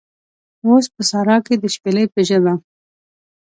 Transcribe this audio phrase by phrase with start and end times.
[0.67, 2.53] اوس په سارا کې د شپیلۍ په ژبه